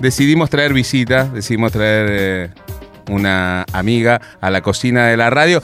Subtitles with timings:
[0.00, 2.50] decidimos traer visita, decidimos traer eh,
[3.10, 5.62] una amiga a la cocina de la radio.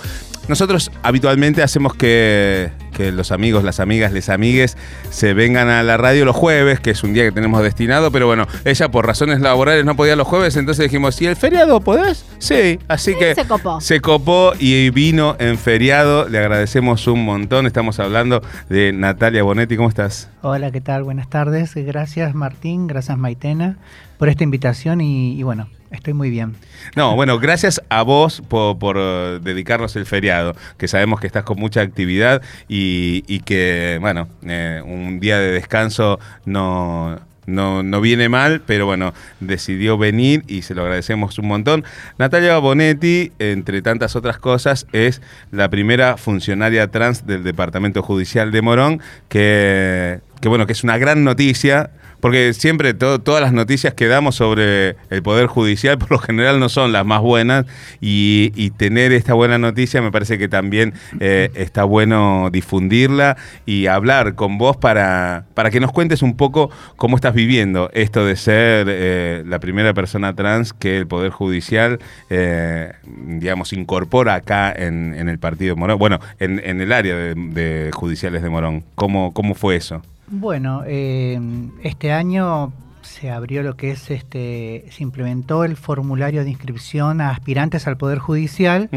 [0.48, 4.78] Nosotros habitualmente hacemos que, que los amigos, las amigas, les amigues
[5.10, 8.26] se vengan a la radio los jueves, que es un día que tenemos destinado, pero
[8.26, 12.24] bueno, ella por razones laborales no podía los jueves, entonces dijimos, ¿y el feriado podés?
[12.38, 13.80] Sí, así que se copó.
[13.82, 16.28] se copó y vino en feriado.
[16.28, 17.66] Le agradecemos un montón.
[17.66, 19.76] Estamos hablando de Natalia Bonetti.
[19.76, 20.30] ¿Cómo estás?
[20.40, 21.02] Hola, ¿qué tal?
[21.02, 21.74] Buenas tardes.
[21.74, 23.76] Gracias Martín, gracias Maitena
[24.18, 26.56] por esta invitación y, bueno, estoy muy bien.
[26.96, 31.44] No, bueno, gracias a vos por, por, eh, dedicarnos el feriado, que sabemos que estás
[31.44, 38.00] con mucha actividad y, y que, bueno, eh, un día de descanso no, no, no
[38.00, 41.84] viene mal, pero bueno, decidió venir y se lo agradecemos un montón.
[42.18, 48.62] Natalia Bonetti, entre tantas otras cosas, es la primera funcionaria trans del Departamento Judicial de
[48.62, 51.90] Morón, que, que bueno, que es una gran noticia.
[52.20, 56.58] Porque siempre to- todas las noticias que damos sobre el Poder Judicial por lo general
[56.58, 57.66] no son las más buenas
[58.00, 64.34] y, tener esta buena noticia me parece que también eh, está bueno difundirla y hablar
[64.34, 68.86] con vos para, para que nos cuentes un poco cómo estás viviendo esto de ser
[68.90, 71.98] eh, la primera persona trans que el Poder Judicial,
[72.30, 77.34] eh, digamos, incorpora acá en, en el partido Morón, bueno, en, en el área de,
[77.34, 78.84] de judiciales de Morón.
[78.94, 80.02] ¿Cómo, cómo fue eso?
[80.30, 81.40] Bueno, eh,
[81.82, 87.30] este año se abrió lo que es este, se implementó el formulario de inscripción a
[87.30, 88.90] aspirantes al Poder Judicial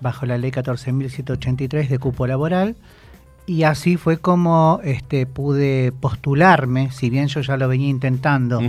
[0.00, 2.76] bajo la ley 14.183 de cupo laboral.
[3.46, 8.60] Y así fue como este, pude postularme, si bien yo ya lo venía intentando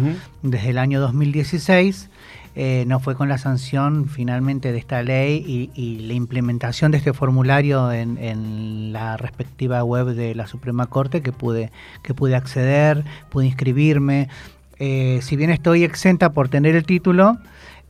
[0.42, 2.10] desde el año 2016,
[2.56, 6.98] eh, no fue con la sanción finalmente de esta ley y, y la implementación de
[6.98, 11.72] este formulario en, en la respectiva web de la Suprema Corte que pude,
[12.04, 14.30] que pude acceder, pude inscribirme.
[14.80, 17.38] Eh, si bien estoy exenta por tener el título,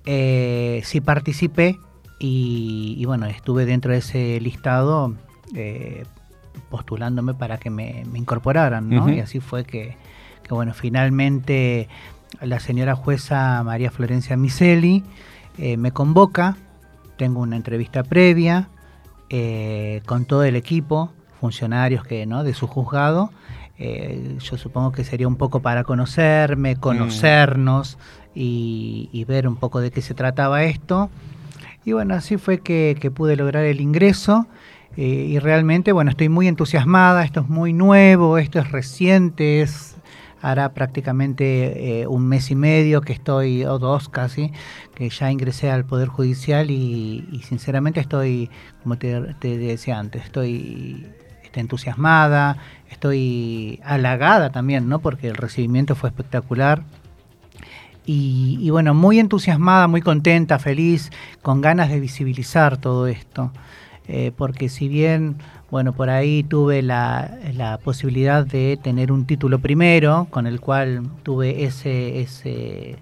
[0.05, 1.77] eh, sí participé
[2.19, 5.15] y, y bueno, estuve dentro de ese listado
[6.69, 9.09] postulándome para que me, me incorporaran, ¿no?
[9.11, 9.95] Y así fue que,
[10.43, 11.87] que, bueno, finalmente
[12.41, 15.03] la señora jueza María Florencia Miseli
[15.57, 16.57] eh, me convoca,
[17.17, 18.69] tengo una entrevista previa
[19.29, 22.43] eh, con todo el equipo, funcionarios que, ¿no?
[22.43, 23.31] de su juzgado.
[23.77, 27.97] Eh, yo supongo que sería un poco para conocerme, conocernos
[28.35, 31.09] y, y ver un poco de qué se trataba esto.
[31.85, 34.47] Y bueno, así fue que, que pude lograr el ingreso.
[34.97, 39.95] eh, y realmente, bueno, estoy muy entusiasmada, esto es muy nuevo, esto es reciente, es,
[40.41, 44.51] hará prácticamente eh, un mes y medio que estoy, o dos casi,
[44.95, 48.49] que ya ingresé al Poder Judicial y, sinceramente estoy,
[48.83, 51.07] como te, decía antes, estoy,
[51.43, 52.57] estoy entusiasmada,
[52.89, 54.99] estoy halagada también, ¿no?
[54.99, 56.83] Porque el recibimiento fue espectacular.
[58.05, 61.11] Y, y bueno, muy entusiasmada, muy contenta, feliz,
[61.43, 63.51] con ganas de visibilizar todo esto.
[64.11, 65.37] Eh, porque si bien,
[65.71, 71.03] bueno, por ahí tuve la, la posibilidad de tener un título primero, con el cual
[71.23, 72.97] tuve ese, ese,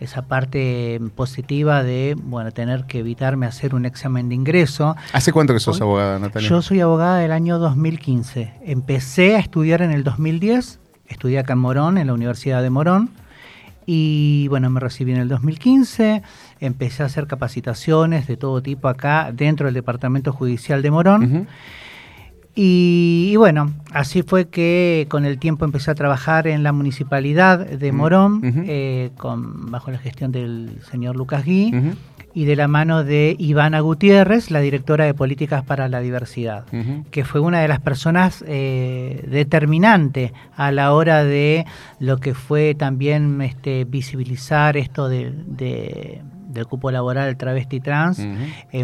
[0.00, 4.94] esa parte positiva de, bueno, tener que evitarme hacer un examen de ingreso.
[5.12, 6.48] ¿Hace cuánto que sos Hoy- abogada, Natalia?
[6.48, 8.52] Yo soy abogada del año 2015.
[8.64, 13.10] Empecé a estudiar en el 2010, estudié acá en Morón, en la Universidad de Morón,
[13.86, 16.22] y bueno, me recibí en el 2015,
[16.60, 21.48] empecé a hacer capacitaciones de todo tipo acá dentro del Departamento Judicial de Morón.
[22.54, 27.58] Y, y bueno, así fue que con el tiempo empecé a trabajar en la municipalidad
[27.66, 31.70] de Mm, Morón, eh, con, bajo la gestión del señor Lucas Gui
[32.34, 36.64] y de la mano de Ivana Gutiérrez, la directora de Políticas para la Diversidad,
[37.10, 41.64] que fue una de las personas eh, determinante a la hora de
[42.00, 46.20] lo que fue también este, visibilizar esto de, de-
[46.52, 48.18] del cupo laboral travesti trans.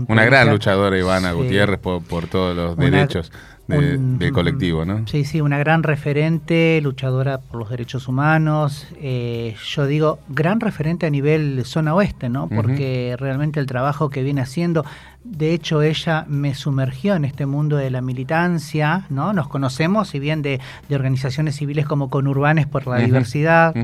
[0.08, 1.36] Una gran luchadora, Ivana Sí.
[1.36, 3.30] Gutiérrez, por, por todos los Una- derechos
[3.66, 5.06] de- un- del colectivo, ¿no?
[5.06, 8.86] Sí, sí, una gran referente, luchadora por los derechos humanos.
[9.00, 12.48] eh, yo digo, gran referente a nivel zona oeste, ¿no?
[12.48, 14.86] Porque realmente el trabajo que viene haciendo,
[15.22, 19.34] de hecho ella me sumergió en este mundo de la militancia, ¿no?
[19.34, 23.74] Nos conocemos, si bien de, de organizaciones civiles como Conurbanes por la diversidad,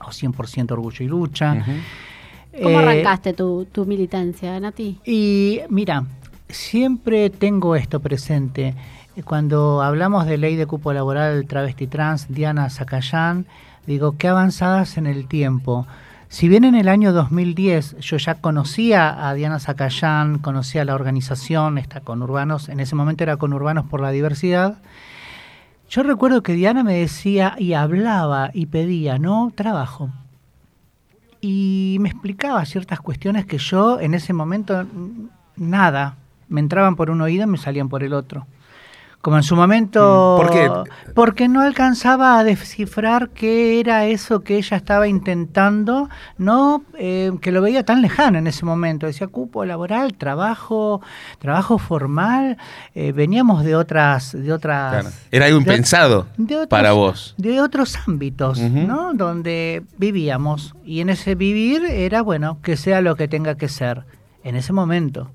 [0.00, 1.54] o 100% Orgullo y Lucha.
[1.60, 1.72] Ujú.
[2.62, 4.98] ¿Cómo Eh, arrancaste tu, tu militancia, Nati?
[5.04, 6.04] y mira,
[6.48, 8.74] siempre tengo esto presente.
[9.24, 13.46] Cuando hablamos de ley de cupo laboral travesti trans, Diana Zacayán,
[13.86, 15.86] digo, qué avanzadas en el tiempo.
[16.28, 21.78] Si bien en el año 2010 yo ya conocía a Diana Zacayán, conocía la organización,
[21.78, 24.78] está con Urbanos, en ese momento era con Urbanos por la Diversidad,
[25.90, 30.10] yo recuerdo que Diana me decía y hablaba y pedía, no, trabajo.
[31.40, 34.86] Y me explicaba ciertas cuestiones que yo en ese momento
[35.56, 36.16] nada,
[36.48, 38.46] me entraban por un oído y me salían por el otro.
[39.20, 40.38] Como en su momento...
[40.38, 40.70] Mm, ¿Por qué?
[41.12, 47.50] Porque no alcanzaba a descifrar qué era eso que ella estaba intentando, no eh, que
[47.50, 49.06] lo veía tan lejano en ese momento.
[49.06, 51.00] Decía cupo laboral, trabajo,
[51.40, 52.58] trabajo formal.
[52.94, 54.92] eh, veníamos de otras, de otras.
[54.92, 55.08] Claro.
[55.32, 57.34] Era algo impensado de otros- para vos.
[57.38, 58.60] De otros ámbitos.
[58.60, 59.14] ¿no?
[59.14, 60.74] Donde vivíamos.
[60.84, 64.04] Y en ese vivir era, bueno, que sea lo que tenga que ser
[64.44, 65.30] en ese momento.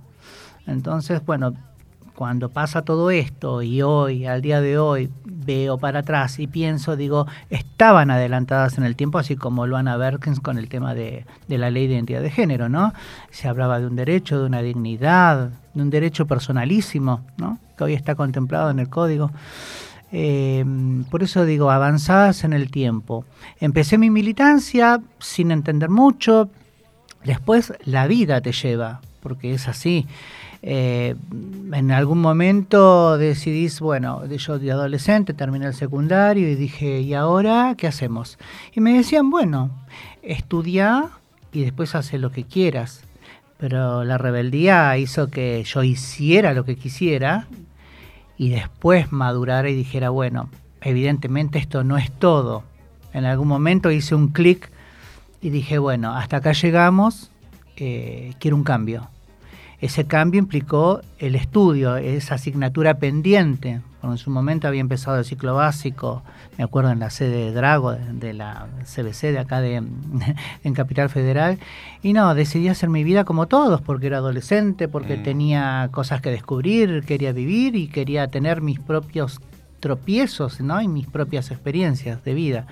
[0.68, 1.53] Entonces, bueno,
[2.23, 6.95] cuando pasa todo esto y hoy, al día de hoy, veo para atrás y pienso,
[6.95, 11.69] digo, estaban adelantadas en el tiempo, así como Luana Berkins con el tema de, la
[11.69, 12.93] ley de identidad de género, ¿no?
[13.29, 17.59] Se hablaba de un derecho, de una dignidad, de un derecho personalísimo, ¿no?
[17.77, 19.29] Que hoy está contemplado en el código.
[20.13, 20.63] Eh,
[21.11, 23.25] por eso digo, avanzadas en el tiempo.
[23.59, 26.49] Empecé mi militancia sin entender mucho,
[27.25, 30.07] después la vida te lleva, porque es así.
[30.65, 31.15] Eh,
[31.74, 37.75] en algún momento decidís, bueno, yo de adolescente terminé el secundario y dije, ¿y ahora
[37.77, 38.38] qué hacemos?
[38.74, 39.71] Y me decían, bueno,
[40.21, 41.10] estudia
[41.51, 43.04] y después hace lo que quieras.
[43.57, 47.48] Pero la rebeldía hizo que yo hiciera lo que quisiera
[48.38, 50.50] y después madurara y dijera, bueno,
[50.81, 52.63] evidentemente esto no es todo.
[53.12, 54.71] En algún momento hice un clic
[55.42, 57.31] y dije, bueno, hasta acá llegamos,
[57.75, 59.09] eh, quiero un cambio.
[59.83, 63.81] Ese cambio implicó el estudio, esa asignatura pendiente.
[64.00, 66.24] Cuando en su momento había empezado el ciclo básico,
[66.57, 69.83] me acuerdo en la sede de Drago, de, la CBC de acá de,
[70.63, 71.59] en Capital Federal.
[72.01, 75.24] Y no, decidí hacer mi vida como todos, porque era adolescente, porque Mm.
[75.24, 79.41] tenía cosas que descubrir, quería vivir y quería tener mis propios
[79.81, 80.81] tropiezos ¿no?
[80.81, 82.68] y mis propias experiencias de vida.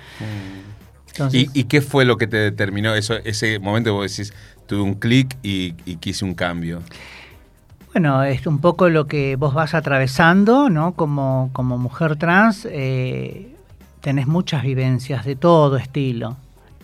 [1.11, 4.33] Entonces, ¿Y, y qué fue lo que te determinó eso, ese momento que vos decís,
[4.65, 6.81] tuve un clic y, y quise un cambio?
[7.93, 10.93] Bueno, es un poco lo que vos vas atravesando, ¿no?
[10.93, 13.53] Como, como mujer trans, eh,
[13.99, 16.37] tenés muchas vivencias de todo estilo.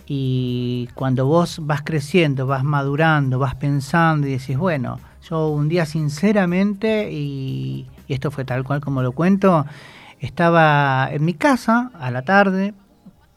[0.06, 5.86] Y cuando vos vas creciendo, vas madurando, vas pensando y decís, bueno, yo un día
[5.86, 9.64] sinceramente, y, y esto fue tal cual como lo cuento,
[10.20, 12.74] estaba en mi casa a la tarde,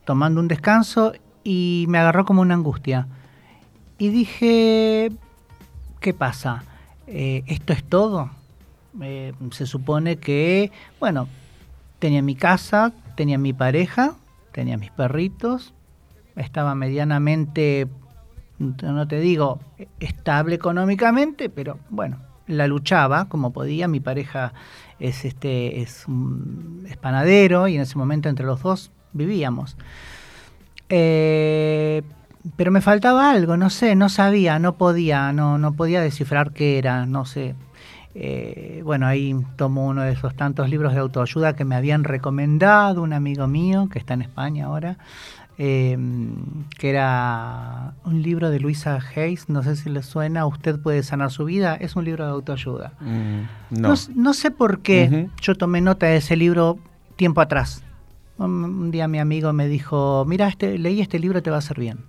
[0.06, 1.14] tomando un descanso,
[1.44, 3.08] y me agarró como una angustia.
[3.98, 5.12] Y dije,
[6.00, 6.64] ¿qué pasa?
[7.08, 8.30] Eh, ¿Esto es todo?
[9.02, 11.28] Eh, se supone que, bueno,
[12.00, 14.16] tenía mi casa, tenía mi pareja,
[14.52, 15.74] tenía mis perritos,
[16.36, 17.88] estaba medianamente,
[18.60, 19.60] no te digo
[20.00, 22.18] estable económicamente, pero bueno,
[22.48, 23.88] la luchaba como podía.
[23.88, 24.54] Mi pareja
[25.00, 29.78] es este es, un- es panadero y en ese momento entre los dos vivíamos.
[30.90, 32.02] Eh,
[32.56, 36.78] pero me faltaba algo, no sé, no sabía, no podía, no, no podía descifrar qué
[36.78, 37.56] era, no sé.
[38.14, 43.04] Eh, bueno, ahí tomo uno de esos tantos libros de autoayuda que me habían recomendado
[43.04, 44.98] un amigo mío que está en España ahora,
[45.58, 45.98] eh,
[46.78, 51.32] que era un libro de Luisa Hayes, no sé si le suena, Usted puede sanar
[51.32, 52.94] su vida, es un libro de autoayuda.
[53.70, 53.90] No.
[53.90, 56.80] No, no sé por qué yo tomé nota de ese libro
[57.16, 57.84] tiempo atrás.
[58.38, 61.80] Un, día mi amigo me dijo, mira, este, leí este libro, te va a hacer
[61.80, 62.00] bien.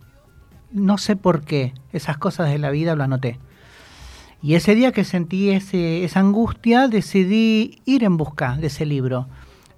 [0.70, 3.38] No sé por qué, esas cosas de la vida lo anoté.
[4.42, 9.28] Y ese día que sentí ese, esa angustia, decidí ir en busca de ese libro.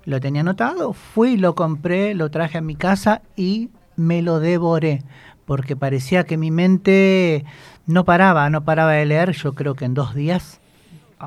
[0.04, 5.02] Lo tenía anotado, fui, lo compré, lo traje a mi casa y me lo devoré,
[5.44, 7.44] porque parecía que mi mente
[7.86, 10.60] no paraba, no paraba de leer, yo creo que en dos días,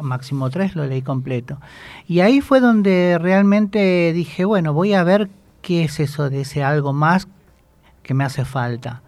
[0.01, 1.59] máximo tres, lo leí completo.
[2.07, 5.29] Y ahí fue donde realmente dije, bueno, voy a ver
[5.61, 7.27] qué es eso de ese algo más
[8.03, 9.01] que me hace falta.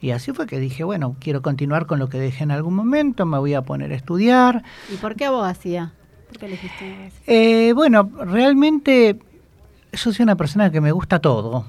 [0.00, 3.24] Y así fue que dije, bueno, quiero continuar con lo que dejé en algún momento,
[3.24, 4.62] me voy a poner a estudiar.
[4.92, 5.94] ¿Y por qué abogacía?
[6.28, 7.22] ¿Por qué elegiste abogacía?
[7.26, 9.18] Eh, bueno, realmente
[9.92, 11.64] yo soy una persona que me gusta todo.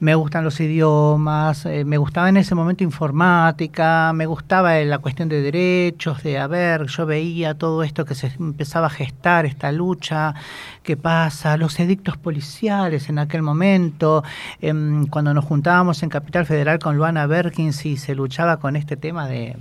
[0.00, 4.98] Me gustan los idiomas, eh, me gustaba en ese momento informática, me gustaba eh, la
[4.98, 9.46] cuestión de derechos, de, a ver, yo veía todo esto que se empezaba a gestar,
[9.46, 10.34] esta lucha,
[10.82, 14.24] qué pasa, los edictos policiales en aquel momento,
[14.60, 18.96] em, cuando nos juntábamos en Capital Federal con Luana Berkins y se luchaba con este
[18.96, 19.56] tema de...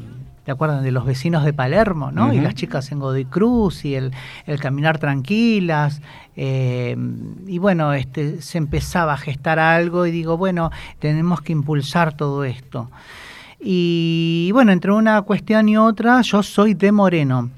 [0.45, 2.33] ¿Te acuerdan de los vecinos de Palermo, no?
[2.33, 4.11] Y las chicas en Godoy Cruz y el,
[4.45, 6.01] el caminar tranquilas.
[6.35, 6.97] eh,
[7.47, 10.69] y bueno, este, se empezaba a gestar algo y digo, bueno,
[10.99, 12.89] tenemos que impulsar todo esto.
[13.59, 17.49] Y bueno, entre una cuestión y otra, yo soy de Moreno.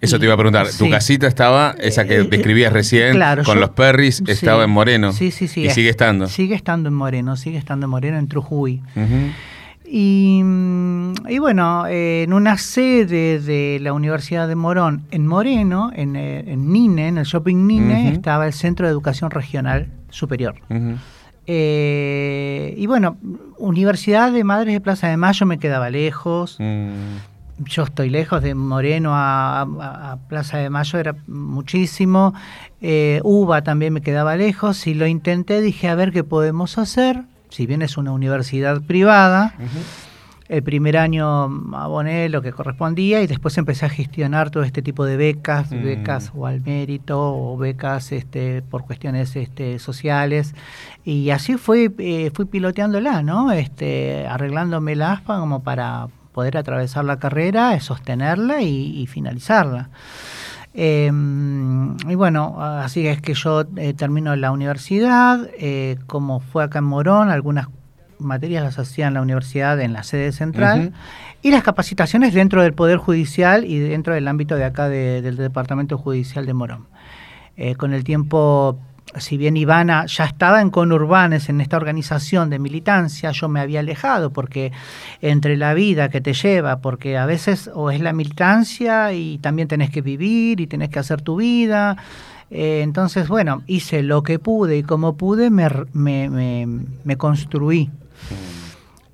[0.00, 0.66] Eso te iba a preguntar.
[0.66, 0.90] Tu Sí.
[0.90, 4.24] casita estaba, esa que Eh, describías recién, claro, con yo- los perris, Sí.
[4.28, 5.12] estaba en Moreno.
[5.12, 5.64] Sí, sí, sí.
[5.66, 6.26] Y sigue estando.
[6.28, 8.80] Sigue estando en Moreno, sigue estando en Moreno, en Trujuy.
[8.94, 9.32] Ujú.
[9.92, 10.40] Y,
[11.28, 16.44] y bueno, eh, en una sede de la Universidad de Morón, en Moreno, en, eh,
[16.46, 20.54] en Nine, en el shopping Nine, estaba el Centro de Educación Regional Superior.
[21.46, 23.16] Eh, y bueno,
[23.58, 26.56] Universidad de Madres de Plaza de Mayo me quedaba lejos.
[26.60, 27.64] Mm.
[27.64, 32.32] Yo estoy lejos de Moreno a, a- a Plaza de Mayo, era muchísimo.
[32.80, 34.86] Eh, UBA también me quedaba lejos.
[34.86, 37.22] Y lo intenté, dije a ver qué podemos hacer.
[37.50, 39.54] Si bien es una universidad privada,
[40.48, 41.44] el primer año
[41.76, 45.82] aboné lo que correspondía y después empecé a gestionar todo este tipo de becas, Mm.
[45.84, 50.54] becas o al mérito o becas este, por cuestiones este, sociales.
[51.04, 53.52] Y así fui, eh, fui piloteándola, ¿no?
[53.52, 59.90] Este, arreglándome la aspa como para poder atravesar la carrera, sostenerla y, y finalizarla.
[60.72, 61.10] Eh,
[62.08, 66.84] y bueno, así es que yo eh, termino la universidad, eh, como fue acá en
[66.84, 67.68] Morón, algunas
[68.18, 70.92] materias las hacía en la universidad en la sede central
[71.42, 75.36] y las capacitaciones dentro del Poder Judicial y dentro del ámbito de acá de- del
[75.36, 76.86] Departamento Judicial de Morón.
[77.56, 78.78] Eh, con el tiempo,
[79.18, 83.80] si bien Ivana ya estaba en Conurbanes, en esta organización de militancia, yo me había
[83.80, 84.72] alejado porque
[85.20, 89.68] entre la vida que te lleva, porque a veces o es la militancia y también
[89.68, 91.96] tenés que vivir y tenés que hacer tu vida.
[92.50, 96.66] Eh, entonces, bueno, hice lo que pude y como pude me, me, me-
[97.04, 97.90] me construí.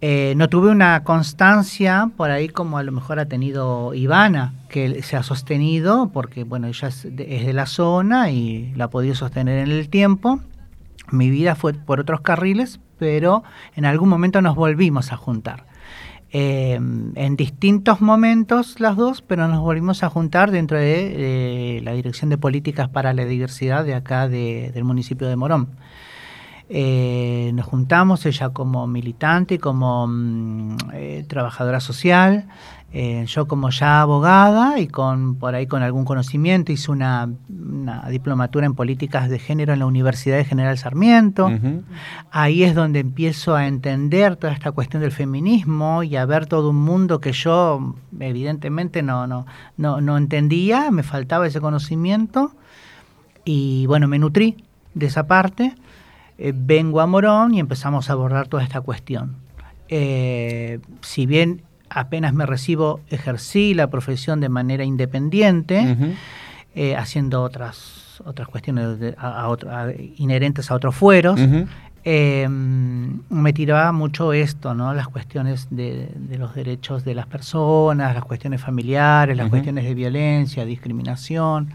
[0.03, 5.03] Eh, no tuve una constancia por ahí como a lo mejor ha tenido Ivana, que
[5.03, 8.91] se ha sostenido, porque bueno, ella es de, es de la zona y la ha
[8.91, 10.41] podido sostener en el tiempo.
[11.11, 13.43] Mi vida fue por otros carriles, pero
[13.75, 15.65] en algún momento nos volvimos a juntar.
[16.33, 21.93] Eh, en distintos momentos las dos, pero nos volvimos a juntar dentro de eh, la
[21.93, 25.69] Dirección de Políticas para la Diversidad de acá de- del municipio de Morón.
[26.69, 32.49] Eh, nos juntamos, ella como militante y como mm, eh, trabajadora social,
[32.93, 38.09] eh, yo como ya abogada y con por ahí con algún conocimiento, hice una, una
[38.09, 41.51] diplomatura en políticas de género en la Universidad de General Sarmiento.
[42.33, 46.71] Ahí es donde empiezo a entender toda esta cuestión del feminismo y a ver todo
[46.71, 49.47] un mundo que yo evidentemente no, no,
[49.77, 52.53] no, no entendía, me faltaba ese conocimiento
[53.45, 54.57] y bueno, me nutrí
[54.95, 55.75] de esa parte.
[56.39, 59.37] Eh, vengo a Morón y empezamos a abordar toda esta cuestión.
[59.89, 65.97] Eh, si bien apenas me recibo, ejercí la profesión de manera independiente,
[66.75, 71.39] eh, haciendo otras otras cuestiones de- a- a otro- a- inherentes a otros fueros.
[72.09, 74.95] Eh, me tiraba mucho esto, ¿no?
[74.95, 79.95] Las cuestiones de, de los derechos de las personas, las cuestiones familiares, las cuestiones de
[79.95, 81.69] violencia, discriminación.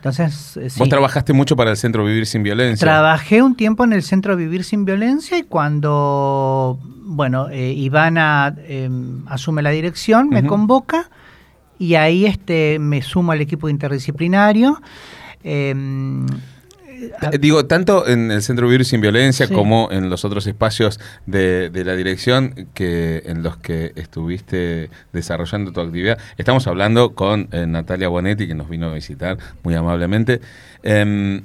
[0.00, 0.78] Entonces, eh, sí.
[0.78, 2.86] Vos trabajaste mucho para el Centro Vivir Sin Violencia.
[2.86, 8.88] Trabajé un tiempo en el Centro Vivir Sin Violencia y cuando, bueno, eh, Ivana eh,
[9.26, 11.10] asume la dirección, me convoca
[11.78, 14.80] y ahí este, me sumo al equipo interdisciplinario.
[17.40, 19.54] Digo, tanto en el Centro Vivir Sin Violencia Sí.
[19.54, 25.72] como en los otros espacios de, de la dirección que en los que estuviste desarrollando
[25.72, 26.18] tu actividad.
[26.38, 30.40] Estamos hablando con eh, Natalia Bonetti, que nos vino a visitar muy amablemente.
[30.82, 31.42] Em,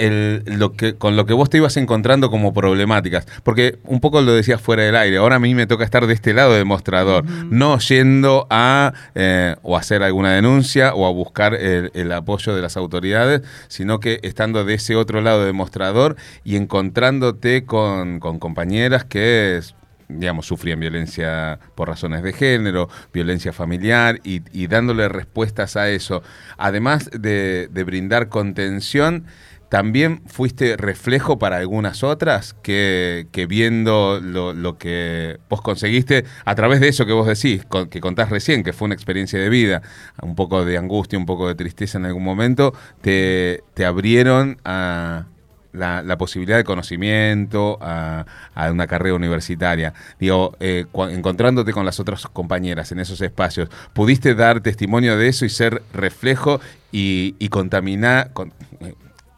[0.00, 4.20] el- lo que, con lo que vos te ibas encontrando como problemáticas, porque un poco
[4.22, 6.64] lo decías fuera del aire, ahora a mí me toca estar de este lado de
[6.64, 12.54] mostrador, no yendo a eh, o hacer alguna denuncia o a buscar el, el apoyo
[12.54, 18.20] de las autoridades, sino que estando de ese otro lado de mostrador y encontrándote con,
[18.20, 19.60] con compañeras que
[20.08, 26.22] digamos, sufrían violencia por razones de género, violencia familiar y, y dándole respuestas a eso,
[26.58, 29.24] además de, de brindar contención,
[29.70, 36.88] también fuiste reflejo para algunas otras que, viendo lo, que vos conseguiste a través de
[36.88, 39.80] eso que vos decís, que contás recién, que fue una experiencia de vida,
[40.22, 45.26] un poco de angustia, un poco de tristeza en algún momento, te, te abrieron a,
[45.72, 48.26] la, posibilidad de conocimiento a,
[48.72, 49.94] una carrera universitaria.
[50.18, 55.44] Digo, eh, encontrándote con las otras compañeras en esos espacios, ¿pudiste dar testimonio de eso
[55.44, 56.60] y ser reflejo
[56.90, 58.94] y, y contaminar, con- eh,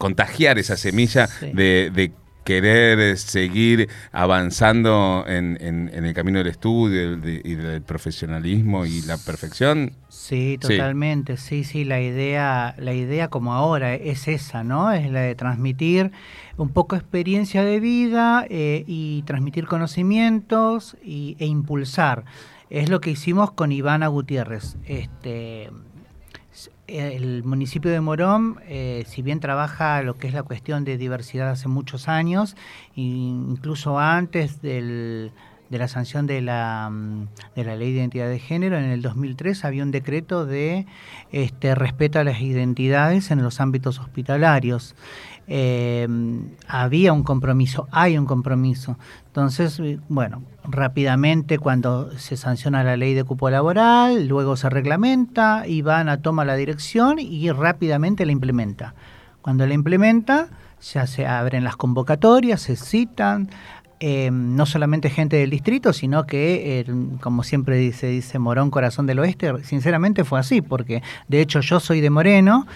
[0.07, 1.51] contagiar esa semilla Sí.
[1.53, 2.11] de, de
[2.43, 8.85] querer eh, seguir avanzando en, en- en el camino del estudio de- y del profesionalismo
[8.85, 9.93] y la perfección?
[10.09, 10.75] Sí, Sí.
[10.77, 11.37] totalmente.
[11.37, 14.91] Sí, sí, la idea, la idea como ahora es esa, ¿no?
[14.91, 16.11] Es la de transmitir
[16.57, 22.25] un poco experiencia de vida eh, y transmitir conocimientos y, e impulsar.
[22.69, 24.75] Es lo que hicimos con Ivana Gutiérrez.
[24.85, 25.69] Este,
[26.93, 31.49] el municipio de Morón, eh, si bien trabaja lo que es la cuestión de diversidad
[31.49, 32.55] hace muchos años,
[32.95, 35.31] incluso antes del,
[35.69, 39.01] de la sanción de la, mm, de la ley de identidad de género, en el
[39.01, 40.85] 2003 había un decreto de
[41.31, 44.95] este, respeto a las identidades en los ámbitos hospitalarios.
[45.47, 46.07] Eh,
[46.67, 48.97] había un compromiso, hay un compromiso.
[49.27, 55.67] Entonces, eh, bueno, rápidamente cuando se sanciona la ley de cupo laboral, luego se reglamenta,
[55.67, 58.95] y a toma la dirección y rápidamente la implementa.
[59.41, 60.47] Cuando la implementa,
[60.81, 63.49] ya se abren las convocatorias, se citan,
[64.05, 66.85] eh, no solamente gente del distrito, sino que,
[67.21, 71.79] como siempre dice, dice Morón, corazón del oeste, sinceramente fue así, porque de hecho yo
[71.79, 72.67] soy de Moreno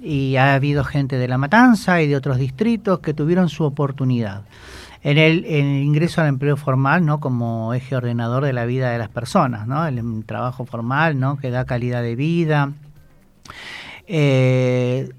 [0.00, 4.44] y ha habido gente de La Matanza y de otros distritos que tuvieron su oportunidad.
[5.02, 7.18] En el, ingreso al empleo formal, ¿no?
[7.18, 9.84] Como eje ordenador de la vida de las personas, ¿no?
[9.88, 11.36] El, trabajo formal, ¿no?
[11.36, 12.70] Que da calidad de vida.
[14.06, 15.10] Eh,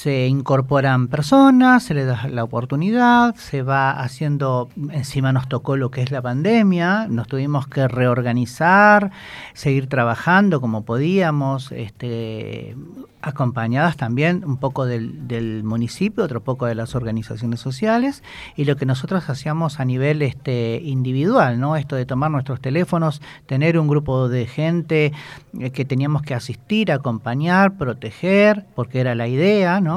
[0.00, 5.90] se incorporan personas, se les da la oportunidad, se va haciendo, encima nos tocó lo
[5.90, 9.10] que es la pandemia, nos tuvimos que reorganizar,
[9.52, 12.74] seguir trabajando como podíamos, este,
[13.22, 18.22] acompañadas también un poco del, municipio, otro poco de las organizaciones sociales,
[18.56, 21.76] y lo que nosotros hacíamos a nivel este, individual, ¿no?
[21.76, 25.12] Esto de tomar nuestros teléfonos, tener un grupo de gente
[25.58, 29.89] eh, que teníamos que asistir, acompañar, proteger, porque era la idea, ¿no?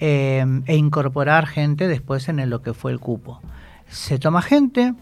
[0.00, 3.40] Em, e incorporar gente después en lo que fue el cupo.
[3.88, 4.94] Se toma gente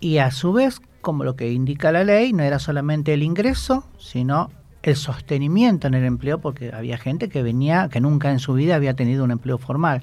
[0.00, 3.84] y a su vez, como lo que indica la ley, no era solamente el ingreso,
[3.96, 4.50] sino
[4.82, 8.74] el sostenimiento en el empleo, porque había gente que venía, que nunca en su vida
[8.74, 10.02] había tenido un empleo formal.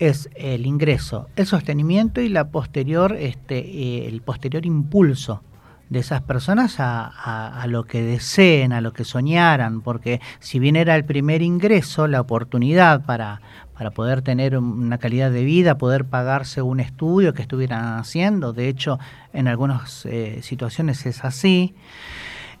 [0.00, 5.42] Es el ingreso, el sostenimiento y la posterior, este, eh, el posterior impulso
[5.94, 10.94] de esas personas a, lo que deseen, a lo que soñaran, porque si bien era
[10.96, 13.40] el primer ingreso, la oportunidad para,
[13.72, 18.68] para poder tener una calidad de vida, poder pagarse un estudio que estuvieran haciendo, de
[18.68, 18.98] hecho
[19.32, 21.74] en algunas eh, situaciones es así,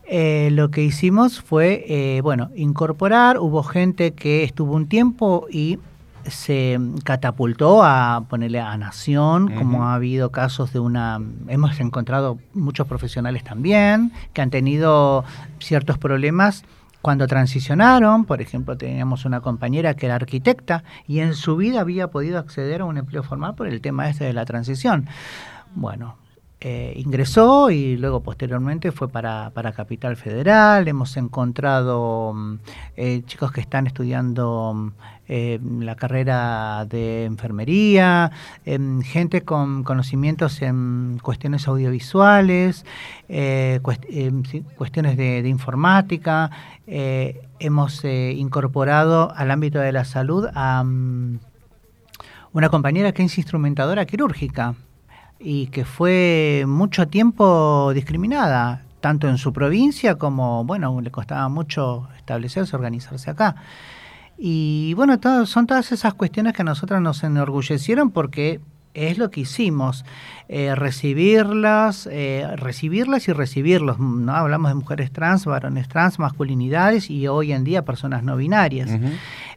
[0.06, 5.78] eh, lo que hicimos fue, eh, bueno, incorporar, hubo gente que estuvo un tiempo y
[6.26, 11.20] se catapultó a ponerle a Nación, como ha habido casos de una...
[11.48, 15.24] Hemos encontrado muchos profesionales también que han tenido
[15.58, 16.64] ciertos problemas
[17.04, 22.08] cuando transicionaron, por ejemplo, teníamos una compañera que era arquitecta y en su vida había
[22.08, 25.06] podido acceder a un empleo formal por el tema este de la transición.
[25.74, 26.16] Bueno,
[26.66, 30.88] eh, ingresó y luego posteriormente fue para, para Capital Federal.
[30.88, 32.54] Hemos encontrado mm,
[32.96, 34.92] eh, chicos que están estudiando mm,
[35.28, 38.30] eh, la carrera de enfermería,
[38.64, 42.84] em, gente con conocimientos en cuestiones audiovisuales,
[43.28, 43.80] em,
[44.76, 46.50] cuestiones de, informática.
[46.86, 51.38] hemos incorporado al ámbito de la salud a mm,
[52.52, 54.74] una compañera que es instrumentadora quirúrgica
[55.40, 62.08] y que fue mucho tiempo discriminada, tanto en su provincia como, bueno, le costaba mucho
[62.16, 63.56] establecerse, organizarse acá.
[64.38, 68.60] Y bueno, son todas esas cuestiones que a nosotros nos enorgullecieron porque
[68.94, 70.04] es lo que hicimos,
[70.48, 73.98] eh, recibirlas, eh, recibirlas y recibirlos.
[73.98, 74.34] ¿no?
[74.34, 78.90] Hablamos de mujeres trans, varones trans, masculinidades y hoy en día personas no binarias.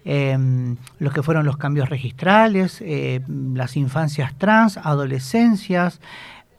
[0.06, 6.02] Em, lo que fueron los cambios registrales, eh, las infancias trans, adolescencias,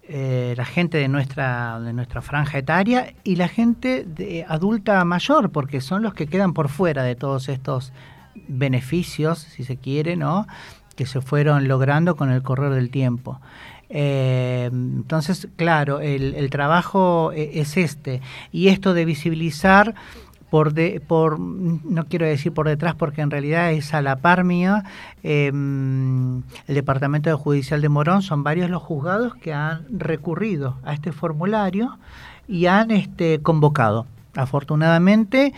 [0.09, 5.81] la gente de nuestra, de nuestra franja etaria y la gente de adulta mayor, porque
[5.81, 7.93] son los que quedan por fuera de todos estos
[8.49, 10.47] beneficios, si se quiere, ¿no?
[10.99, 13.41] que se fueron logrando con el correr del tiempo.
[13.89, 18.21] Eh, entonces, claro, el, trabajo e, es este.
[18.51, 19.95] Y esto de visibilizar
[20.51, 24.45] por, de, por, no quiero decir por detrás porque en realidad es a la par
[24.45, 24.85] mía,
[25.23, 30.95] em, el Departamento de Judicial de Morón, son varios los juzgados que han recurrido a
[30.95, 31.99] este formulario
[32.47, 34.07] y han este, convocado.
[34.35, 35.53] Afortunadamente,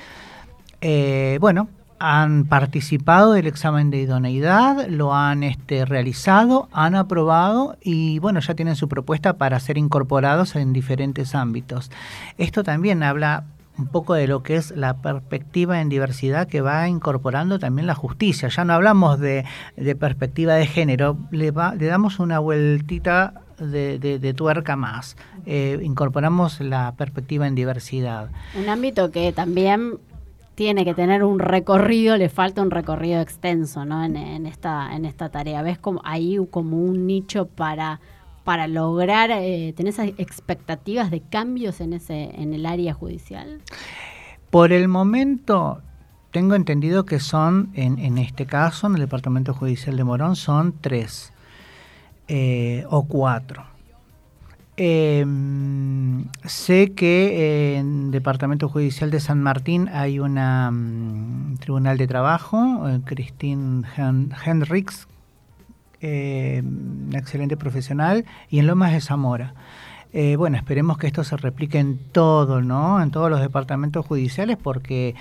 [0.81, 1.69] eh, bueno,
[2.01, 8.55] han participado del examen de idoneidad, lo han este, realizado, han aprobado y bueno, ya
[8.55, 11.91] tienen su propuesta para ser incorporados en diferentes ámbitos.
[12.39, 13.45] Esto también habla
[13.79, 17.95] un poco de lo que es la perspectiva en diversidad que va incorporando también la
[17.95, 18.49] justicia.
[18.49, 19.45] Ya no hablamos de,
[19.99, 25.17] perspectiva de género, le, le damos una vueltita de, tuerca más.
[25.47, 28.31] Eh, incorporamos la perspectiva en diversidad.
[28.59, 29.99] Un ámbito que también
[30.55, 34.05] tiene que tener un recorrido, le falta un recorrido extenso, ¿no?
[34.05, 35.63] En, esta en esta tarea.
[35.63, 38.01] ¿Ves como ahí como un nicho para
[38.51, 43.61] para lograr eh, esas expectativas de cambios en ese en el área judicial?
[44.51, 45.83] Por el momento
[46.33, 50.75] tengo entendido que son, en, en este caso, en el Departamento Judicial de Morón, son
[50.81, 51.33] tres
[52.27, 53.63] eh, o cuatro.
[54.77, 62.09] Em, sé que en el Departamento Judicial de San Martín hay un mm, tribunal de
[62.09, 63.85] trabajo, eh, Christine
[64.45, 65.07] Hendricks,
[66.01, 69.55] eh, una excelente profesional, y en Lomas de Zamora.
[70.13, 73.01] Eh, bueno, esperemos que esto se replique en todo, ¿no?
[73.01, 75.15] En todos los departamentos judiciales, porque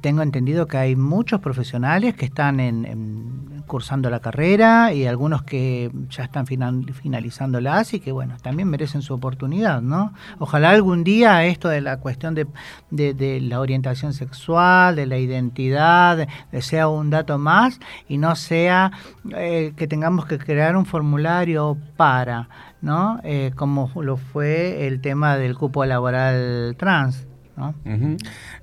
[0.00, 5.90] tengo entendido que hay muchos profesionales que están en, cursando la carrera y algunos que
[6.08, 10.12] ya están final, finalizándola y que bueno, también merecen su oportunidad, ¿no?
[10.38, 12.46] Ojalá algún día esto de la cuestión de,
[12.90, 16.26] de, la orientación sexual, de la identidad,
[16.60, 17.78] sea un dato más
[18.08, 18.90] y no sea
[19.36, 22.48] eh, que tengamos que crear un formulario para,
[22.80, 23.20] ¿no?
[23.22, 27.27] Eh, como lo fue el tema del cupo laboral trans.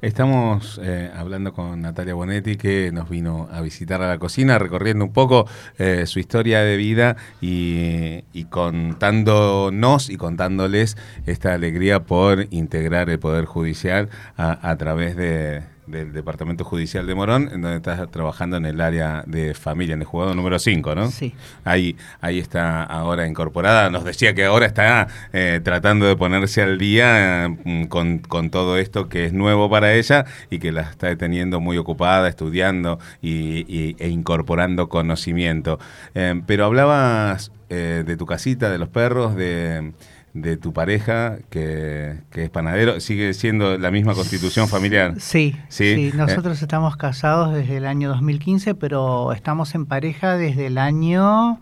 [0.02, 5.06] Estamos eh, hablando con Natalia Bonetti que nos vino a visitar a la cocina, recorriendo
[5.06, 13.10] un poco eh, su historia de vida y, contándonos y contándoles esta alegría por integrar
[13.10, 18.58] el Poder Judicial a través de, del Departamento Judicial de Morón, en donde estás trabajando
[18.58, 21.12] en el área de familia, en el jugador número 5, ¿no?
[21.12, 21.34] Sí.
[21.64, 23.90] Ahí, ahí está ahora incorporada.
[23.90, 29.10] Nos decía que ahora está eh, tratando de ponerse al día mm, con, todo esto
[29.10, 34.10] que es nuevo para ella y que la está teniendo muy ocupada, estudiando y, e
[34.10, 35.80] incorporando conocimiento.
[36.14, 39.94] Eh, pero hablabas eh, de tu casita, de los perros, de
[40.36, 45.16] de tu pareja, que, es panadero, ¿sigue siendo la misma constitución familiar?
[45.18, 50.78] Sí, sí, nosotros estamos casados desde el año 2015, pero estamos en pareja desde el
[50.78, 51.60] año...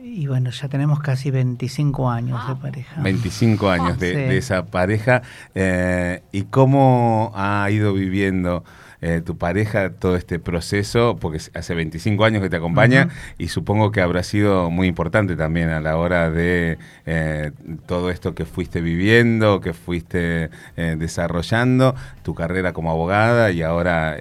[0.00, 3.00] Y bueno, ya tenemos casi 25 años de pareja.
[3.02, 5.22] 25 años de, esa pareja.
[5.54, 8.64] Eh, ¿Y cómo ha ido viviendo?
[9.00, 13.08] Eh, tu pareja todo este proceso, porque hace 25 años que te acompaña
[13.38, 17.52] y supongo que habrá sido muy importante también a la hora de eh,
[17.86, 24.16] todo esto que fuiste viviendo, que fuiste eh, desarrollando, tu carrera como abogada y ahora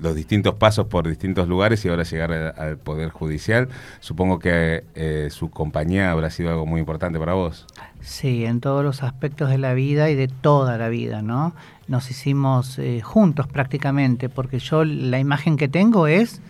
[0.00, 3.68] los distintos pasos por distintos lugares y ahora llegar al Poder Judicial.
[4.00, 4.84] Supongo que
[5.30, 7.66] su compañía habrá sido algo muy importante para vos.
[8.00, 11.54] Sí, en todos los aspectos de la vida y de toda la vida, ¿no?
[11.88, 14.01] Nos hicimos juntos prácticamente,
[14.34, 16.40] porque yo la imagen que tengo es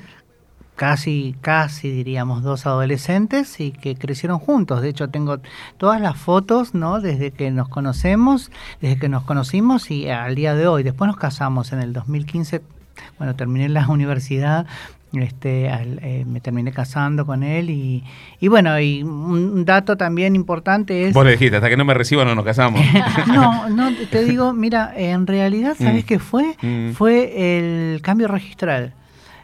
[0.76, 4.82] casi, casi diríamos dos adolescentes y que crecieron juntos.
[4.82, 5.38] De hecho, tengo
[5.76, 7.00] todas las fotos, ¿no?
[7.00, 10.82] Desde que nos conocemos, desde que nos conocimos y al día de hoy.
[10.82, 12.62] Después nos casamos en el 2015,
[13.18, 14.66] bueno, terminé la universidad,
[15.20, 18.02] este, eh, me terminé casando con él y,
[18.40, 21.12] y, bueno, y un dato también importante es...
[21.12, 22.80] Vos le dijiste, hasta que no me reciba no nos casamos.
[23.26, 26.06] no, no, te digo, mira, en realidad, ¿sabes mm.
[26.06, 26.56] qué fue?
[26.62, 26.92] Mm.
[26.92, 28.94] Fue el cambio registral.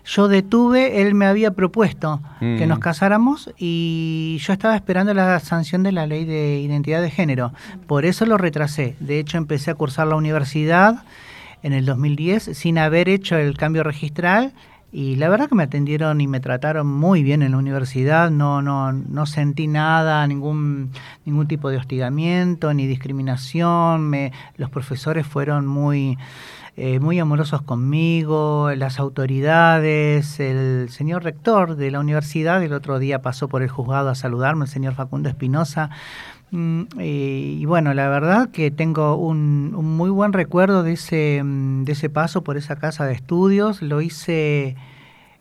[0.07, 2.81] Yo detuve, él me había propuesto que nos mm.
[2.81, 7.53] casáramos y yo estaba esperando la sanción de la ley de identidad de género.
[7.87, 8.97] Por eso lo retrasé.
[9.01, 11.03] De hecho, empecé a cursar la universidad
[11.63, 14.55] en el 2010 sin haber hecho el cambio registral
[14.91, 18.63] y la verdad que me atendieron y me trataron muy bien en la universidad, no,
[18.63, 20.93] no, no sentí nada, ningún,
[21.27, 26.17] ningún tipo de hostigamiento ni discriminación, me, los profesores fueron muy,
[26.77, 33.21] eh, muy amorosos conmigo, las autoridades, el señor rector de la universidad, el otro día
[33.21, 35.91] pasó por el juzgado a saludarme, el señor Facundo Espinosa,
[36.51, 41.93] Mm, y, bueno, la verdad que tengo un, muy buen recuerdo de ese, mm, de
[41.93, 43.83] ese paso por esa casa de estudios.
[43.83, 44.77] Lo hice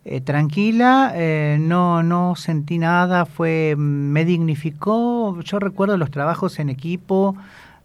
[0.06, 5.40] eh, tranquila, eh, no, no sentí nada, fue, mm, me dignificó.
[5.42, 7.36] Yo recuerdo los trabajos en equipo,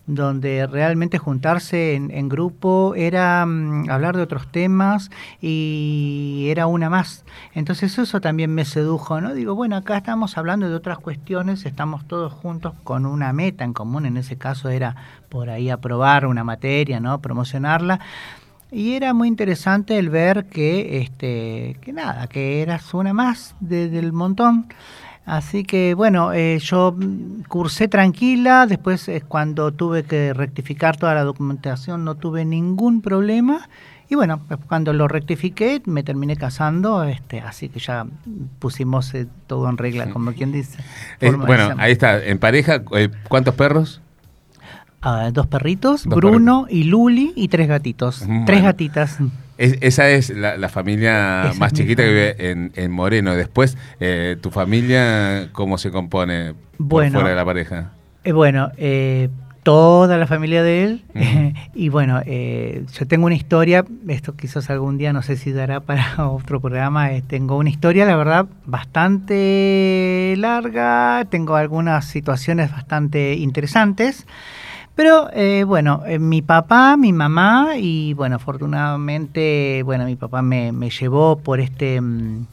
[0.07, 5.11] donde realmente juntarse en, grupo era mm, hablar de otros temas
[5.41, 7.25] y era una más.
[7.55, 9.35] Entonces eso también me sedujo, ¿no?
[9.35, 13.73] Digo, bueno, acá estamos hablando de otras cuestiones, estamos todos juntos con una meta en
[13.73, 14.97] común, en ese caso era
[15.29, 17.21] por ahí aprobar una materia, ¿no?
[17.21, 18.01] Promocionarla.
[18.71, 24.15] Y era muy interesante el ver que, este, que nada, que eras una más del
[24.15, 24.67] montón.
[25.25, 26.97] Así que bueno, eh, yo
[27.49, 33.69] cursé tranquila, después eh, cuando tuve que rectificar toda la documentación no tuve ningún problema.
[34.09, 38.05] Y bueno, cuando lo rectifiqué me terminé casando, este, así que ya
[38.59, 40.79] pusimos eh, todo en regla, como quien dice.
[41.21, 42.83] bueno, ahí está, en pareja,
[43.29, 44.03] ¿cuántos perros?
[45.01, 49.19] Ah, dos perritos, Bruno y Luli y tres gatitos, tres gatitas
[49.81, 53.35] esa es la, familia más chiquita que vive en, Moreno.
[53.35, 57.93] Después, eh, ¿tu familia cómo se compone por fuera de la pareja?
[58.25, 59.29] Eh, bueno, eh,
[59.63, 61.05] toda la familia de él.
[61.75, 65.81] y bueno, eh, yo tengo una historia, esto quizás algún día, no sé si dará
[65.81, 73.35] para otro programa, eh, tengo una historia, la verdad, bastante larga, tengo algunas situaciones bastante
[73.35, 74.27] interesantes.
[74.95, 80.91] Pero eh, bueno, mi papá, mi mamá y bueno, afortunadamente, bueno, mi papá me, me
[80.91, 82.01] llevó por este...
[82.01, 82.47] Mm,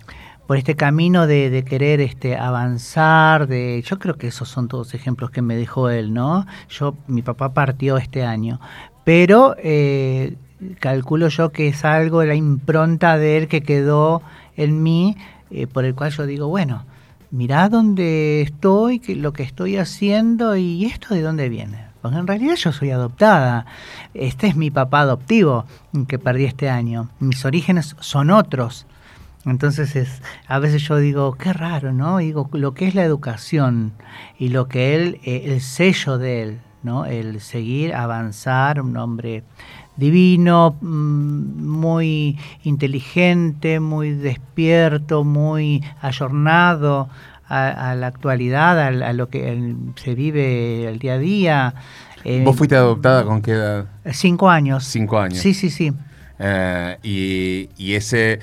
[0.49, 5.29] por este camino de, querer este, avanzar, de, yo creo que esos son todos ejemplos
[5.29, 6.47] que me dejó él, ¿no?
[6.69, 8.59] Yo, mi papá partió este año,
[9.03, 10.37] pero eh,
[10.79, 14.23] calculo yo que es algo, la impronta de él que quedó
[14.57, 15.15] en mí,
[15.51, 16.83] eh, por el cual yo digo, bueno,
[17.29, 21.88] mirá dónde estoy, que, lo que estoy haciendo y esto de dónde viene.
[22.01, 23.65] Porque en realidad yo soy adoptada.
[24.13, 25.65] Este es mi papá adoptivo
[26.07, 27.09] que perdí este año.
[27.19, 28.85] Mis orígenes son otros.
[29.45, 32.17] Entonces es, a veces yo digo, qué raro, ¿no?
[32.17, 33.93] Digo, lo que es la educación
[34.37, 37.05] y lo que él, eh, el sello de él, ¿no?
[37.05, 39.43] El seguir, avanzar, un hombre
[39.95, 47.09] divino, mm, muy inteligente, muy despierto, muy ayornado
[47.49, 51.73] a, la actualidad, a, lo que se vive el día a día.
[52.23, 53.85] Eh, ¿Vos fuiste adoptada con qué edad?
[54.11, 54.85] Cinco años.
[54.85, 55.39] Cinco años.
[55.39, 55.91] Sí, sí, sí.
[56.37, 58.39] Eh, y, y ese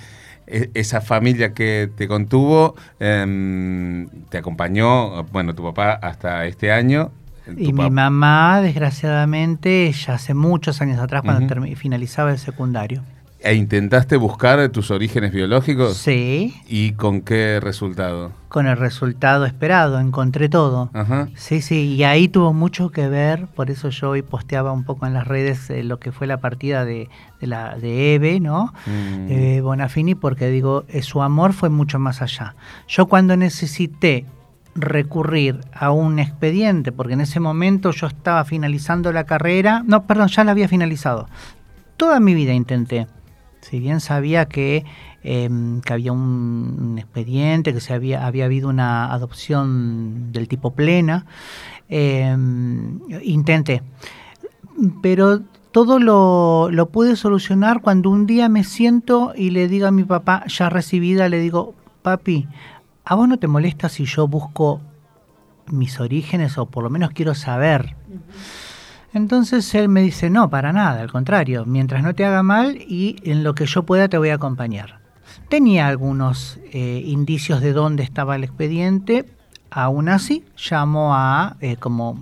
[0.46, 7.10] e, esa familia que te contuvo em, te acompañó, bueno, tu papá hasta este año.
[7.56, 13.02] Y mi mamá, desgraciadamente, ya hace muchos años atrás, cuando finalizaba el secundario.
[13.46, 15.96] ¿E intentaste buscar tus orígenes biológicos?
[15.96, 16.52] Sí.
[16.66, 18.32] ¿Y con qué resultado?
[18.48, 20.90] Con el resultado esperado, encontré todo.
[20.92, 21.28] Ajá.
[21.36, 25.06] Sí, sí, y ahí tuvo mucho que ver, por eso yo hoy posteaba un poco
[25.06, 28.74] en las redes eh, lo que fue la partida de, la, de Eve, ¿no?
[28.86, 29.62] Mm.
[29.62, 32.56] Bonafini, porque digo, eh, su amor fue mucho más allá.
[32.88, 34.26] Yo cuando necesité
[34.74, 40.26] recurrir a un expediente, porque en ese momento yo estaba finalizando la carrera, no, perdón,
[40.28, 41.28] ya la había finalizado.
[41.96, 43.06] Toda mi vida intenté
[43.68, 44.84] si bien sabía que,
[45.24, 51.26] em, que había un, expediente, que se había, había habido una adopción del tipo plena,
[51.88, 53.82] em, intenté.
[55.02, 55.40] Pero
[55.72, 60.04] todo lo, lo pude solucionar cuando un día me siento y le digo a mi
[60.04, 62.46] papá, ya recibida, le digo, papi,
[63.04, 64.80] ¿a vos no te molesta si yo busco
[65.72, 67.95] mis orígenes o por lo menos quiero saber?
[69.16, 73.16] Entonces él me dice, no, para nada, al contrario, mientras no te haga mal y
[73.22, 74.98] en lo que yo pueda te voy a acompañar.
[75.48, 79.24] Tenía algunos eh, indicios de dónde estaba el expediente,
[79.70, 82.20] aún así llamó a, eh, como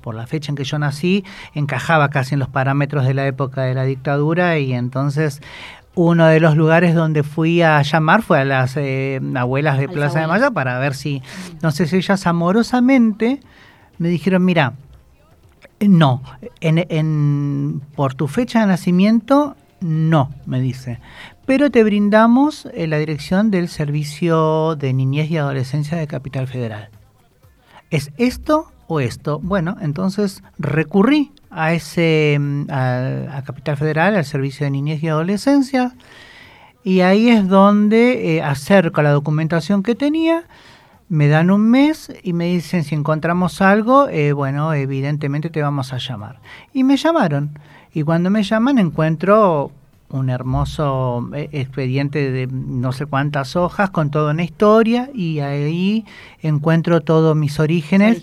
[0.00, 3.64] por, la fecha en que yo nací, encajaba casi en los parámetros de la época
[3.64, 5.42] de la dictadura y entonces
[5.94, 10.20] uno de los lugares donde fui a llamar fue a las eh, abuelas de Plaza
[10.20, 11.20] de Mayo para ver si,
[11.60, 13.40] no sé si ellas amorosamente
[13.98, 14.72] me dijeron, mira,
[15.88, 16.22] no,
[16.60, 21.00] en, por tu fecha de nacimiento, no, me dice.
[21.44, 26.88] Pero te brindamos eh, la dirección del Servicio de Niñez y Adolescencia de Capital Federal.
[27.90, 29.40] ¿Es esto o esto?
[29.42, 35.94] Bueno, entonces recurrí a ese mm, a, Capital Federal, al Servicio de Niñez y Adolescencia,
[36.84, 40.44] y ahí es donde eh, acerco la documentación que tenía
[41.12, 45.92] me dan un mes y me dicen si encontramos algo, eh, bueno, evidentemente te vamos
[45.92, 46.40] a llamar.
[46.72, 47.50] Y me llamaron.
[47.92, 49.72] Y cuando me llaman encuentro
[50.08, 56.06] un hermoso eh, expediente de no sé cuántas hojas con toda una historia y ahí
[56.40, 58.22] encuentro todos mis orígenes.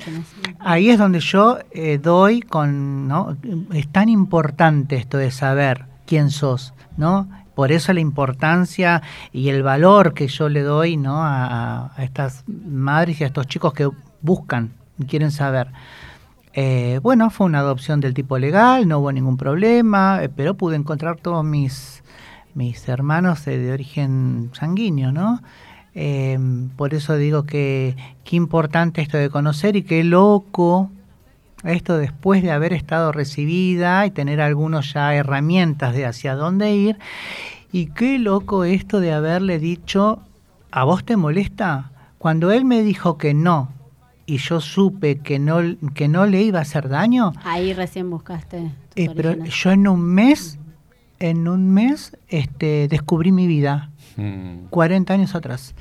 [0.58, 3.38] Ahí es donde yo eh, doy con, ¿no?
[3.72, 7.30] Es tan importante esto de saber quién sos, ¿no?
[7.60, 9.02] Por eso la importancia
[9.34, 11.18] y el valor que yo le doy ¿no?
[11.22, 13.92] a, estas madres y a estos chicos que
[14.22, 15.68] buscan y quieren saber.
[16.54, 20.78] Eh, bueno, fue una adopción del tipo legal, no hubo ningún problema, eh, pero pude
[20.78, 22.02] encontrar todos mis,
[22.54, 25.42] mis hermanos de, origen sanguíneo, ¿no?
[25.96, 26.40] Eh,
[26.78, 30.92] por eso digo que qué importante esto de conocer y qué loco
[31.64, 36.98] esto después de haber estado recibida y tener algunos ya herramientas de hacia dónde ir.
[37.72, 40.20] Y qué loco esto de haberle dicho,
[40.72, 41.92] ¿a vos te molesta?
[42.18, 43.72] Cuando él me dijo que no
[44.26, 45.60] y yo supe que no,
[45.94, 47.34] que no le iba a hacer daño.
[47.44, 48.72] Ahí recién buscaste.
[48.96, 50.60] Eh, pero yo en un mes,
[51.20, 53.90] en un mes, este, descubrí mi vida.
[54.70, 55.16] 40 mm.
[55.16, 55.74] años atrás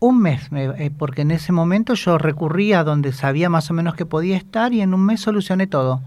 [0.00, 3.94] un mes, eh, porque en ese momento yo recurría a donde sabía más o menos
[3.94, 6.02] que podía estar y en un mes solucioné todo.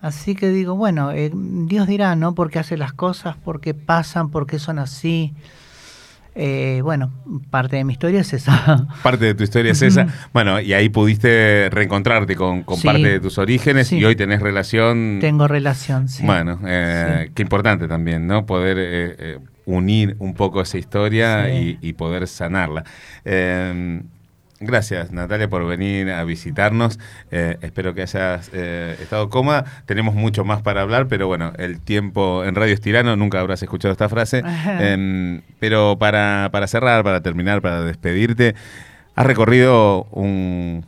[0.00, 2.34] Así que digo, bueno, eh, Dios dirá, ¿no?
[2.34, 3.36] ¿Por qué hace las cosas?
[3.36, 4.30] ¿Por qué pasan?
[4.30, 5.34] ¿Por qué son así?
[6.40, 7.10] Eh, bueno,
[7.50, 8.86] parte de mi historia es esa.
[9.02, 10.06] Parte de tu historia es esa.
[10.32, 12.86] Bueno, y ahí pudiste reencontrarte con, con Sí.
[12.86, 13.96] parte de tus orígenes Sí.
[13.98, 15.18] y hoy tenés relación.
[15.20, 16.24] Tengo relación, sí.
[16.24, 17.32] Bueno, eh, Sí.
[17.34, 18.46] qué importante también, ¿no?
[18.46, 18.78] Poder
[19.68, 21.78] unir un poco esa historia Sí.
[21.82, 22.84] y, y poder sanarla.
[23.24, 24.00] Eh,
[24.60, 26.98] gracias, Natalia, por venir a visitarnos.
[27.30, 29.64] Eh, espero que hayas eh, estado cómoda.
[29.86, 33.62] Tenemos mucho más para hablar, pero bueno, el tiempo en Radio es tirano, nunca habrás
[33.62, 34.42] escuchado esta frase.
[34.80, 38.54] Eh, pero para, para cerrar, para terminar, para despedirte,
[39.16, 40.84] has recorrido un,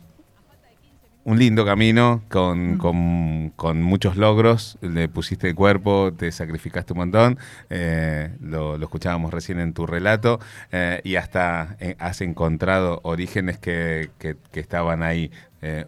[1.23, 4.77] un lindo camino con, con- con muchos logros.
[4.81, 7.37] Le pusiste el cuerpo, te sacrificaste un montón.
[7.69, 10.39] eh, lo, lo escuchábamos recién en tu relato.
[10.71, 15.31] eh, y hasta eh, has encontrado orígenes que, que- que estaban ahí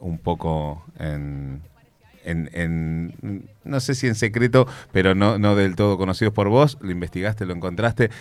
[0.02, 1.62] un poco en.
[2.26, 6.78] En, en- no sé si en secreto, pero no, no del todo conocidos por vos,
[6.80, 8.12] lo investigaste, lo encontraste.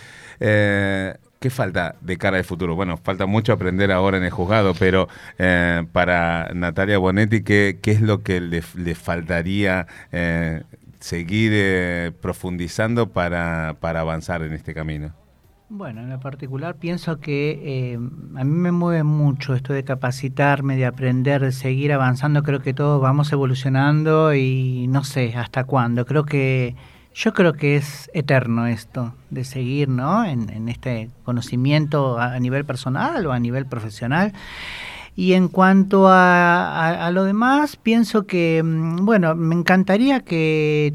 [1.43, 2.73] ¿Qué falta de cara al futuro?
[2.73, 7.91] Bueno, falta mucho aprender ahora en el juzgado, pero eh, para Natalia Bonetti, ¿qué, qué
[7.91, 8.61] es lo que le,
[8.95, 10.63] faltaría eh,
[11.01, 15.11] seguir eh, profundizando para, para avanzar en este camino?
[15.67, 17.99] Bueno, en particular pienso que
[18.37, 22.43] a mí me mueve mucho esto de capacitarme, de aprender, de seguir avanzando.
[22.43, 26.05] Creo que todos vamos evolucionando y no sé hasta cuándo.
[26.05, 26.77] Creo que
[27.13, 30.25] yo creo que es eterno esto de seguir, ¿no?
[30.25, 34.33] En, este conocimiento a, nivel personal o a nivel profesional.
[35.15, 40.93] Y en cuanto a, a- a lo demás, pienso que, mm, bueno, me encantaría que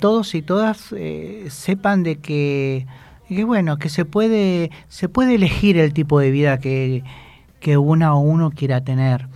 [0.00, 2.86] todos y todas eh, sepan de que,
[3.28, 7.04] que, bueno, que se puede, se puede elegir el tipo de vida que,
[7.60, 9.26] que una o uno quiera tener.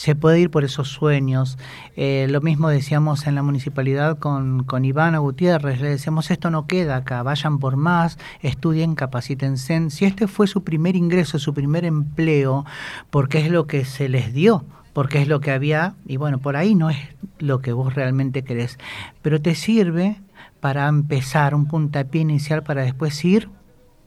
[0.00, 1.58] Se puede ir por esos sueños.
[1.94, 5.78] Eh, lo mismo decíamos en la municipalidad con, con Ivana Gutiérrez.
[5.82, 9.90] Le decíamos, esto no queda acá, vayan por más, estudien, capacítense.
[9.90, 12.64] Si este fue su primer ingreso, su primer empleo,
[13.10, 16.56] porque es lo que se les dio, porque es lo que había, y bueno, por
[16.56, 16.96] ahí no es
[17.38, 18.78] lo que vos realmente querés,
[19.20, 20.18] pero te sirve
[20.60, 23.50] para empezar un puntapié inicial para después ir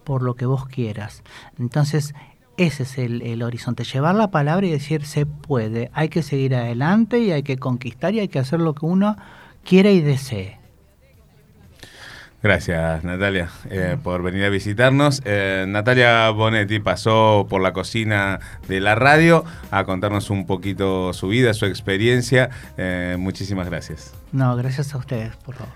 [0.04, 1.22] por lo que vos quieras.
[1.60, 2.16] Entonces,
[2.58, 6.56] ese es el, el horizonte, llevar la palabra y decir se puede, hay que seguir
[6.56, 9.18] adelante y hay que conquistar y hay que hacer lo que uno
[9.63, 10.63] quiera y desee.
[12.44, 15.22] Gracias, Natalia, eh, por venir a visitarnos.
[15.24, 21.30] Eh, Natalia Bonetti pasó por la cocina de la radio a contarnos un poquito su
[21.30, 22.50] vida, su experiencia.
[22.78, 24.13] Eh, muchísimas gracias.
[24.34, 25.72] No, gracias a ustedes, por favor.